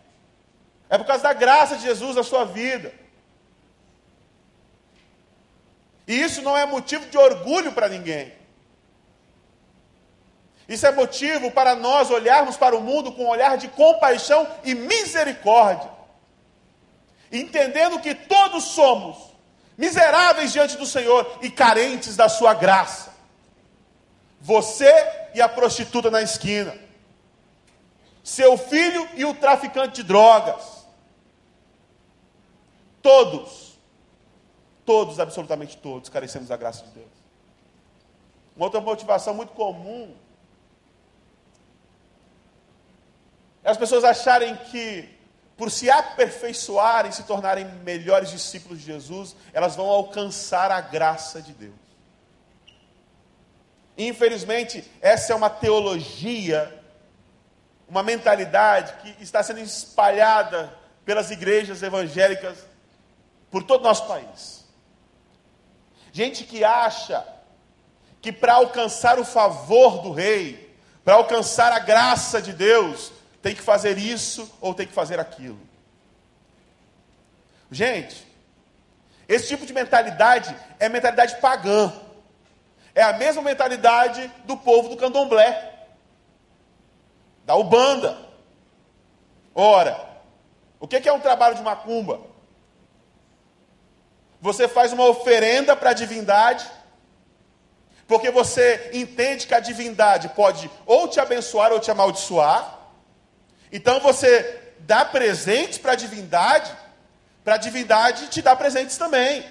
[0.91, 2.93] é por causa da graça de Jesus na sua vida.
[6.07, 8.31] E isso não é motivo de orgulho para ninguém.
[10.69, 14.75] Isso é motivo para nós olharmos para o mundo com um olhar de compaixão e
[14.75, 15.91] misericórdia.
[17.31, 19.17] entendendo que todos somos
[19.77, 23.11] miseráveis diante do Senhor e carentes da sua graça.
[24.41, 24.93] Você
[25.35, 26.77] e a prostituta na esquina.
[28.23, 30.87] Seu filho e o traficante de drogas.
[33.01, 33.79] Todos,
[34.85, 37.11] todos, absolutamente todos, carecemos da graça de Deus.
[38.55, 40.23] Uma outra motivação muito comum é
[43.65, 45.09] as pessoas acharem que,
[45.57, 51.53] por se aperfeiçoarem, se tornarem melhores discípulos de Jesus, elas vão alcançar a graça de
[51.53, 51.75] Deus.
[53.97, 56.83] Infelizmente, essa é uma teologia,
[57.89, 62.59] uma mentalidade que está sendo espalhada pelas igrejas evangélicas
[63.51, 64.65] por todo o nosso país.
[66.11, 67.25] Gente que acha
[68.21, 73.61] que para alcançar o favor do rei, para alcançar a graça de Deus, tem que
[73.61, 75.59] fazer isso ou tem que fazer aquilo.
[77.71, 78.27] Gente,
[79.29, 81.93] esse tipo de mentalidade é mentalidade pagã.
[82.95, 85.73] É a mesma mentalidade do povo do candomblé,
[87.45, 88.19] da Ubanda.
[89.55, 90.09] Ora,
[90.79, 92.21] o que é um trabalho de macumba?
[94.41, 96.69] Você faz uma oferenda para a divindade,
[98.07, 102.82] porque você entende que a divindade pode ou te abençoar ou te amaldiçoar.
[103.73, 106.71] Então você dá presentes para a divindade,
[107.43, 109.45] para a divindade te dar presentes também.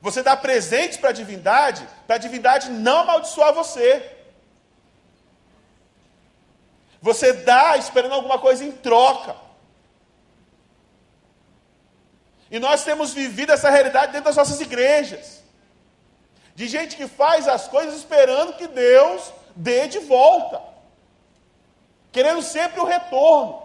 [0.00, 4.10] Você dá presentes para a divindade, para a divindade não amaldiçoar você.
[7.00, 9.36] Você dá esperando alguma coisa em troca.
[12.50, 15.42] E nós temos vivido essa realidade dentro das nossas igrejas.
[16.54, 20.73] De gente que faz as coisas esperando que Deus dê de volta.
[22.14, 23.62] Querendo sempre o retorno.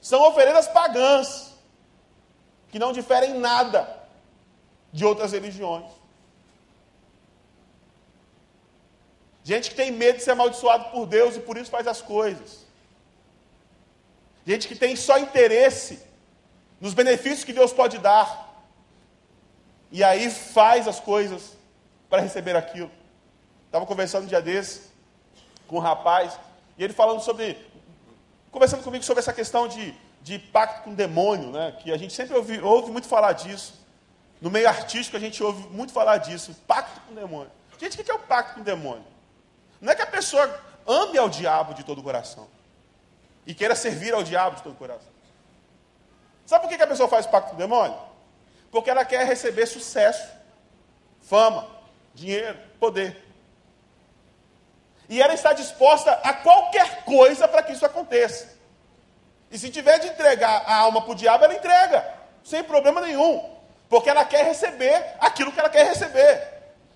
[0.00, 1.54] São oferendas pagãs,
[2.70, 3.80] que não diferem nada
[4.92, 5.90] de outras religiões.
[9.44, 12.66] Gente que tem medo de ser amaldiçoado por Deus e por isso faz as coisas.
[14.44, 16.04] Gente que tem só interesse
[16.80, 18.28] nos benefícios que Deus pode dar.
[19.92, 21.56] E aí faz as coisas
[22.10, 22.90] para receber aquilo.
[23.66, 24.90] Estava conversando um dia desse
[25.68, 26.38] com um rapaz,
[26.76, 27.56] e ele falando sobre.
[28.50, 31.76] Conversando comigo sobre essa questão de, de pacto com o demônio, né?
[31.80, 33.80] Que a gente sempre ouve, ouve muito falar disso.
[34.40, 37.50] No meio artístico a gente ouve muito falar disso, pacto com o demônio.
[37.78, 39.04] Gente, o que é o pacto com o demônio?
[39.80, 42.46] Não é que a pessoa ame ao diabo de todo o coração
[43.46, 45.10] e queira servir ao diabo de todo o coração.
[46.44, 47.96] Sabe por que a pessoa faz pacto com o demônio?
[48.70, 50.28] Porque ela quer receber sucesso,
[51.20, 51.68] fama,
[52.14, 53.31] dinheiro, poder.
[55.12, 58.48] E ela está disposta a qualquer coisa para que isso aconteça.
[59.50, 63.46] E se tiver de entregar a alma para o diabo, ela entrega, sem problema nenhum.
[63.90, 66.42] Porque ela quer receber aquilo que ela quer receber.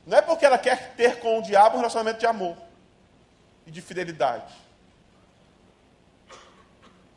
[0.07, 2.57] Não é porque ela quer ter com o diabo um relacionamento de amor
[3.67, 4.55] e de fidelidade.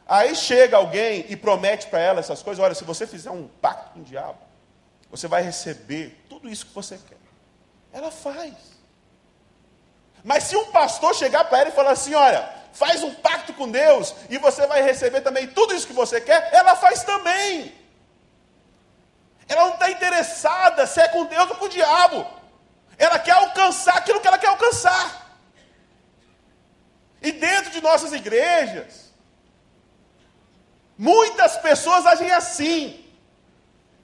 [0.05, 3.93] Aí chega alguém e promete para ela essas coisas: olha, se você fizer um pacto
[3.93, 4.39] com o diabo,
[5.09, 7.15] você vai receber tudo isso que você quer.
[7.93, 8.78] Ela faz.
[10.23, 13.69] Mas se um pastor chegar para ela e falar assim: olha, faz um pacto com
[13.69, 17.73] Deus e você vai receber também tudo isso que você quer, ela faz também.
[19.47, 22.25] Ela não está interessada se é com Deus ou com o diabo.
[22.97, 25.29] Ela quer alcançar aquilo que ela quer alcançar.
[27.21, 29.11] E dentro de nossas igrejas,
[30.97, 32.98] muitas pessoas agem assim.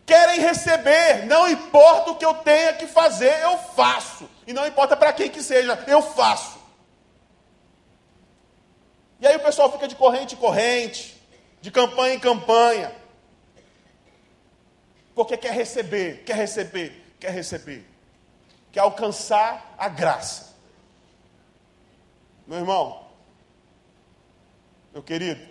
[0.05, 4.29] Querem receber, não importa o que eu tenha que fazer, eu faço.
[4.45, 6.59] E não importa para quem que seja, eu faço.
[9.19, 11.19] E aí o pessoal fica de corrente em corrente,
[11.59, 13.05] de campanha em campanha
[15.15, 17.87] porque quer receber, quer receber, quer receber,
[18.71, 20.53] quer alcançar a graça.
[22.45, 23.07] Meu irmão,
[24.91, 25.41] meu querido,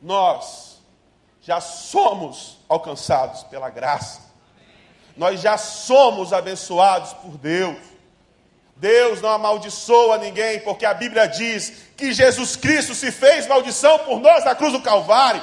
[0.00, 0.65] nós
[1.46, 4.20] já somos alcançados pela graça,
[5.16, 7.78] nós já somos abençoados por Deus.
[8.74, 14.18] Deus não amaldiçoa ninguém, porque a Bíblia diz que Jesus Cristo se fez maldição por
[14.18, 15.42] nós na cruz do Calvário.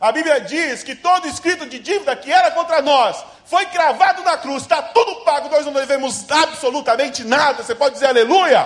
[0.00, 4.38] A Bíblia diz que todo escrito de dívida que era contra nós foi cravado na
[4.38, 7.64] cruz, está tudo pago, nós não devemos absolutamente nada.
[7.64, 8.64] Você pode dizer aleluia?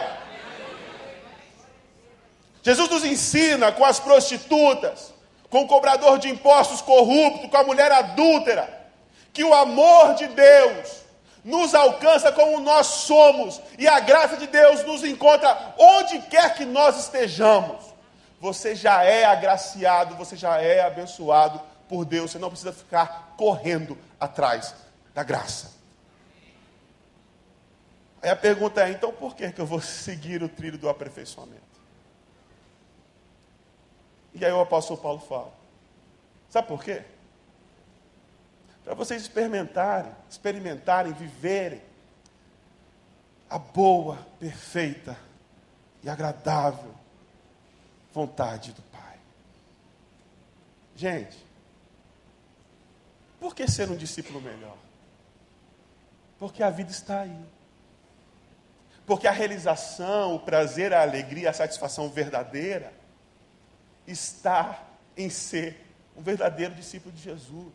[2.63, 5.14] Jesus nos ensina com as prostitutas,
[5.55, 8.69] com o cobrador de impostos corrupto, com a mulher adúltera,
[9.33, 11.05] que o amor de Deus
[11.45, 16.65] nos alcança como nós somos, e a graça de Deus nos encontra onde quer que
[16.65, 17.85] nós estejamos.
[18.41, 22.33] você já é agraciado, você já é abençoado por Deus.
[22.33, 24.75] Você não precisa ficar correndo atrás
[25.15, 25.71] da graça.
[28.21, 31.64] Aí a pergunta é: então por que, que eu vou seguir o trilho do aperfeiçoamento?
[34.35, 35.53] E aí o apóstolo Paulo fala:
[36.51, 37.03] sabe por quê?
[38.85, 41.81] Para vocês experimentarem, experimentarem, viverem
[43.49, 45.17] a boa, perfeita
[46.03, 46.93] e agradável
[48.13, 49.19] vontade do Pai.
[50.95, 51.37] Gente,
[53.41, 54.77] por que ser um discípulo melhor?
[56.39, 57.45] Porque a vida está aí.
[59.07, 62.93] Porque a realização, o prazer, a alegria, a satisfação verdadeira
[64.07, 64.83] está
[65.17, 65.85] em ser
[66.17, 67.73] um verdadeiro discípulo de Jesus.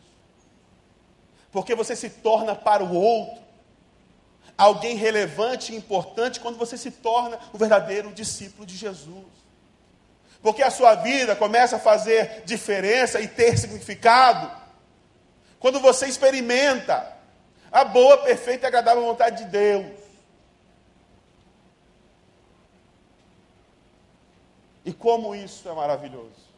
[1.52, 3.40] Porque você se torna para o outro
[4.56, 9.26] alguém relevante e importante quando você se torna um verdadeiro discípulo de Jesus.
[10.42, 14.50] Porque a sua vida começa a fazer diferença e ter significado
[15.58, 17.16] quando você experimenta
[17.70, 19.99] a boa, perfeita e agradável vontade de Deus.
[24.84, 26.50] E como isso é maravilhoso.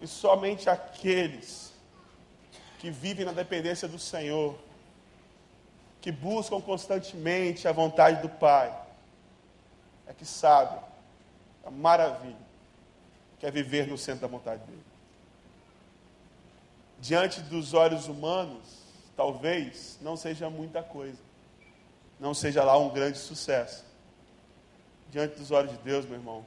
[0.00, 1.72] E somente aqueles
[2.78, 4.58] que vivem na dependência do Senhor,
[6.00, 8.74] que buscam constantemente a vontade do Pai,
[10.06, 10.78] é que sabem
[11.64, 12.50] a maravilha
[13.38, 14.84] que é viver no centro da vontade dele.
[17.00, 18.80] Diante dos olhos humanos,
[19.16, 21.18] talvez não seja muita coisa,
[22.18, 23.89] não seja lá um grande sucesso.
[25.10, 26.44] Diante dos olhos de Deus, meu irmão,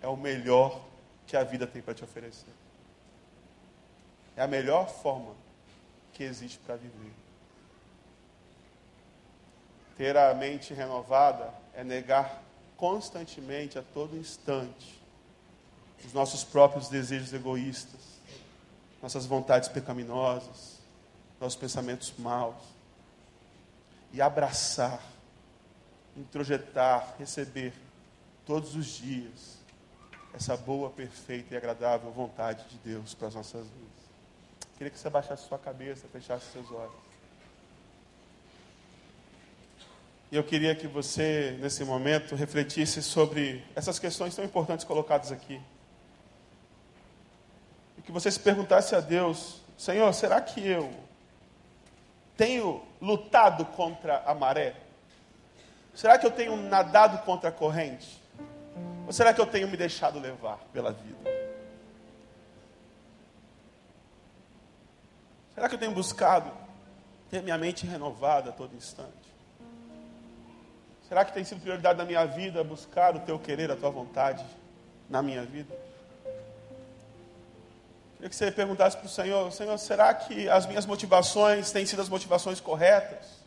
[0.00, 0.84] é o melhor
[1.26, 2.52] que a vida tem para te oferecer.
[4.36, 5.34] É a melhor forma
[6.12, 7.12] que existe para viver.
[9.96, 12.42] Ter a mente renovada é negar
[12.76, 15.00] constantemente, a todo instante,
[16.04, 18.00] os nossos próprios desejos egoístas,
[19.00, 20.80] nossas vontades pecaminosas,
[21.40, 22.56] nossos pensamentos maus,
[24.12, 25.00] e abraçar,
[26.16, 27.72] introjetar, receber
[28.46, 29.62] todos os dias
[30.34, 34.02] essa boa, perfeita e agradável vontade de Deus para as nossas vidas.
[34.78, 36.94] Queria que você abaixasse sua cabeça, fechasse seus olhos.
[40.30, 45.60] E eu queria que você, nesse momento, refletisse sobre essas questões tão importantes colocadas aqui.
[47.98, 50.90] E que você se perguntasse a Deus: Senhor, será que eu
[52.34, 54.74] tenho lutado contra a maré?
[55.94, 58.21] Será que eu tenho nadado contra a corrente?
[59.06, 61.30] Ou será que eu tenho me deixado levar pela vida?
[65.54, 66.50] Será que eu tenho buscado
[67.30, 69.32] ter minha mente renovada a todo instante?
[71.08, 74.44] Será que tem sido prioridade na minha vida buscar o teu querer, a tua vontade
[75.10, 75.74] na minha vida?
[78.16, 82.00] Queria que você perguntasse para o Senhor: Senhor, será que as minhas motivações têm sido
[82.00, 83.42] as motivações corretas?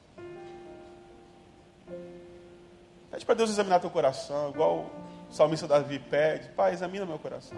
[3.10, 4.91] Pede para Deus examinar teu coração, igual
[5.36, 7.58] o salmista Davi pede: Pai, examina meu coração,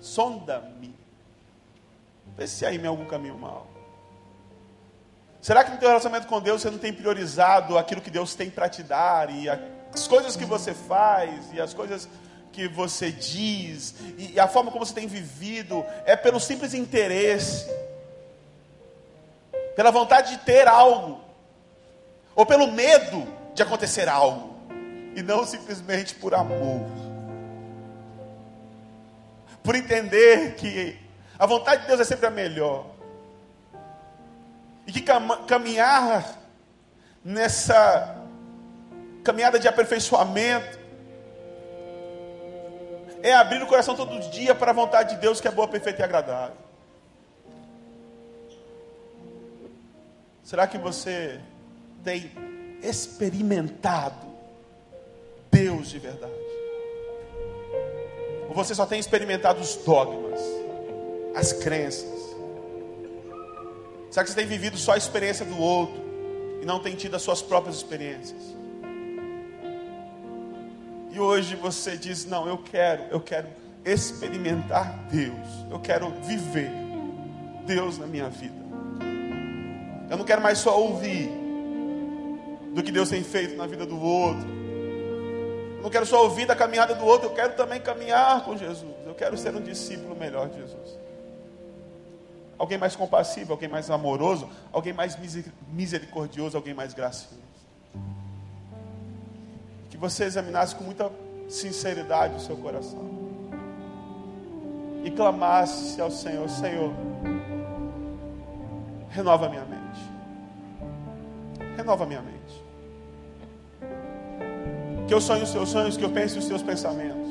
[0.00, 0.96] sonda-me,
[2.34, 3.66] vê se aí me algum caminho mal.
[5.38, 8.48] Será que no teu relacionamento com Deus você não tem priorizado aquilo que Deus tem
[8.48, 12.08] para te dar e as coisas que você faz e as coisas
[12.50, 17.68] que você diz e a forma como você tem vivido é pelo simples interesse,
[19.76, 21.20] pela vontade de ter algo
[22.34, 24.56] ou pelo medo de acontecer algo
[25.14, 27.01] e não simplesmente por amor.
[29.62, 30.98] Por entender que
[31.38, 32.86] a vontade de Deus é sempre a melhor
[34.86, 35.02] e que
[35.46, 36.38] caminhar
[37.24, 38.16] nessa
[39.22, 40.80] caminhada de aperfeiçoamento
[43.22, 46.02] é abrir o coração todo dia para a vontade de Deus que é boa, perfeita
[46.02, 46.56] e agradável.
[50.42, 51.40] Será que você
[52.02, 52.32] tem
[52.82, 54.26] experimentado
[55.50, 56.41] Deus de verdade?
[58.52, 60.38] Ou você só tem experimentado os dogmas,
[61.34, 62.36] as crenças?
[64.10, 65.98] Será que você tem vivido só a experiência do outro
[66.60, 68.54] e não tem tido as suas próprias experiências?
[71.10, 73.48] E hoje você diz: Não, eu quero, eu quero
[73.86, 76.70] experimentar Deus, eu quero viver
[77.64, 78.62] Deus na minha vida.
[80.10, 81.30] Eu não quero mais só ouvir
[82.74, 84.61] do que Deus tem feito na vida do outro.
[85.82, 88.94] Não quero só ouvir da caminhada do outro, eu quero também caminhar com Jesus.
[89.04, 91.02] Eu quero ser um discípulo melhor de Jesus
[92.62, 95.18] alguém mais compassivo, alguém mais amoroso, alguém mais
[95.68, 97.42] misericordioso, alguém mais gracioso.
[99.90, 101.10] Que você examinasse com muita
[101.48, 103.20] sinceridade o seu coração.
[105.04, 106.92] e clamasse ao Senhor: Senhor,
[109.10, 110.00] renova minha mente.
[111.76, 112.41] Renova minha mente.
[115.06, 117.28] Que eu sonhe os seus sonhos, que eu pense os seus pensamentos.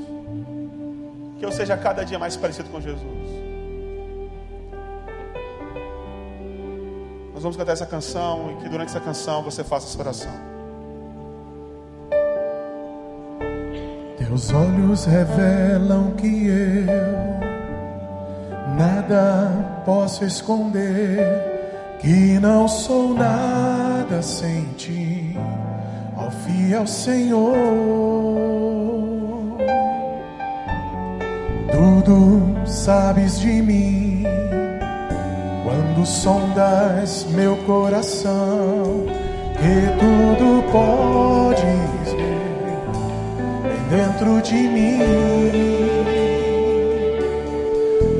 [1.40, 3.42] Que eu seja cada dia mais parecido com Jesus.
[7.34, 10.52] Nós vamos cantar essa canção e que durante essa canção você faça essa oração.
[14.18, 17.52] Teus olhos revelam que eu
[18.78, 25.21] nada posso esconder, que não sou nada sem ti,
[26.32, 27.54] fiel Senhor.
[31.72, 34.24] Tudo sabes de mim
[35.64, 39.06] quando sondas meu coração,
[39.58, 42.42] que tudo podes ver
[43.90, 45.00] dentro de mim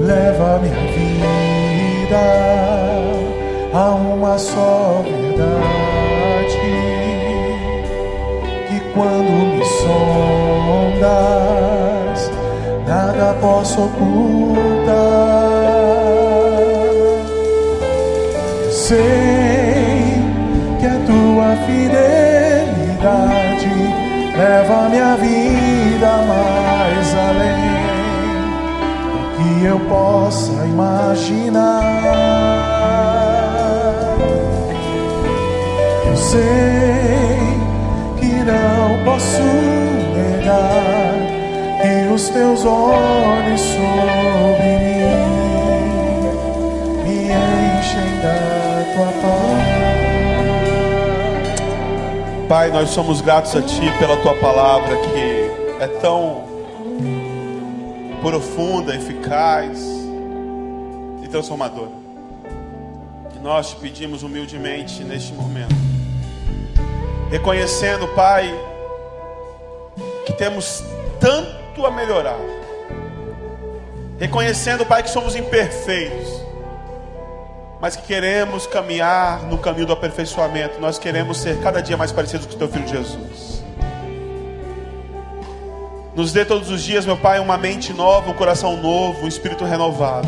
[0.02, 2.22] leva minha vida
[3.74, 5.81] a uma só verdade
[8.94, 11.02] quando me sondas
[12.88, 14.92] nada posso ocultar
[18.64, 20.22] eu sei
[20.80, 22.12] que a tua fidelidade
[24.38, 27.72] leva minha vida mais além
[29.62, 31.82] que eu possa imaginar.
[36.08, 36.42] Eu sei
[38.20, 39.42] que não posso
[40.14, 41.14] negar
[41.82, 45.02] que os teus olhos sobre mim
[47.04, 48.38] me enchem da
[48.94, 49.82] tua paz.
[52.48, 56.44] Pai, nós somos gratos a Ti pela Tua palavra que é tão
[58.22, 59.80] profunda, eficaz
[61.24, 61.92] e transformadora.
[63.32, 65.74] Que nós te pedimos humildemente neste momento,
[67.32, 68.54] reconhecendo, Pai,
[70.32, 70.84] que temos
[71.20, 72.40] tanto a melhorar,
[74.18, 76.42] reconhecendo, Pai, que somos imperfeitos,
[77.82, 82.46] mas que queremos caminhar no caminho do aperfeiçoamento, nós queremos ser cada dia mais parecidos
[82.46, 83.62] com o Teu Filho Jesus.
[86.16, 89.66] Nos dê todos os dias, meu Pai, uma mente nova, um coração novo, um espírito
[89.66, 90.28] renovado.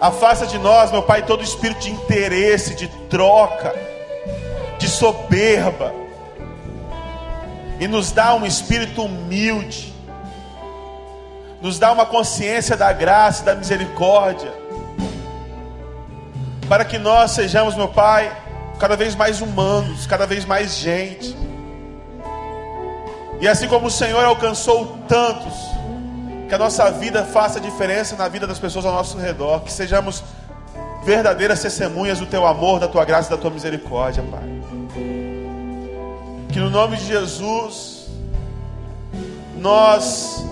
[0.00, 3.74] Afasta de nós, meu Pai, todo espírito de interesse, de troca,
[4.78, 6.07] de soberba.
[7.78, 9.92] E nos dá um espírito humilde.
[11.60, 14.52] Nos dá uma consciência da graça da misericórdia.
[16.68, 18.30] Para que nós sejamos, meu Pai,
[18.78, 21.36] cada vez mais humanos, cada vez mais gente
[23.40, 25.54] e assim como o Senhor alcançou tantos,
[26.48, 30.24] que a nossa vida faça diferença na vida das pessoas ao nosso redor, que sejamos
[31.04, 35.27] verdadeiras testemunhas do teu amor, da tua graça e da tua misericórdia, Pai.
[36.58, 38.08] Que no nome de Jesus,
[39.58, 40.44] nós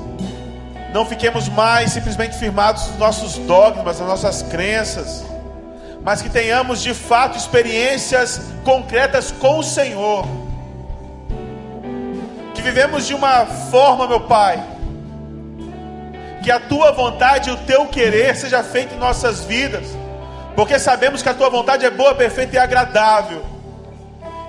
[0.94, 5.24] não fiquemos mais simplesmente firmados nos nossos dogmas, nas nossas crenças,
[6.04, 10.24] mas que tenhamos de fato experiências concretas com o Senhor
[12.66, 14.60] vivemos de uma forma, meu Pai,
[16.42, 19.86] que a tua vontade e o teu querer seja feito em nossas vidas,
[20.54, 23.55] porque sabemos que a tua vontade é boa, perfeita e agradável.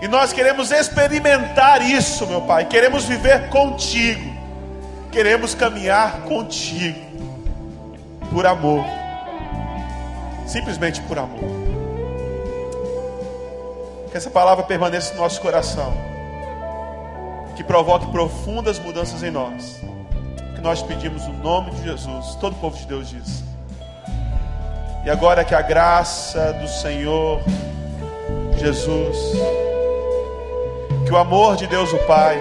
[0.01, 2.65] E nós queremos experimentar isso, meu Pai.
[2.65, 4.35] Queremos viver contigo.
[5.11, 6.99] Queremos caminhar contigo.
[8.31, 8.85] Por amor.
[10.45, 11.49] Simplesmente por amor.
[14.11, 15.93] Que essa palavra permaneça no nosso coração
[17.57, 19.81] que provoque profundas mudanças em nós.
[20.53, 22.35] Que nós pedimos o nome de Jesus.
[22.35, 23.43] Todo o povo de Deus diz.
[25.03, 27.41] E agora que a graça do Senhor
[28.59, 29.17] Jesus,
[31.07, 32.37] que o amor de Deus o Pai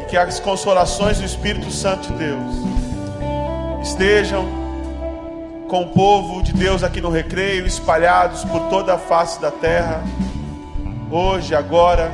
[0.00, 2.54] e que as consolações do Espírito Santo de Deus
[3.82, 4.46] estejam
[5.68, 10.02] com o povo de Deus aqui no recreio, espalhados por toda a face da terra,
[11.10, 12.10] hoje, agora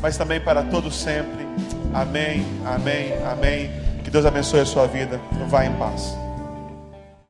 [0.00, 1.46] mas também para todo sempre.
[1.92, 3.70] Amém, amém, amém.
[4.04, 5.20] Que Deus abençoe a sua vida.
[5.48, 6.27] Vá em paz.